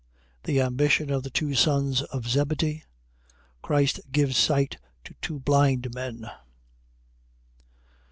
[0.45, 2.85] The ambition of the two sons of Zebedee.
[3.61, 6.27] Christ gives sight to two blind men.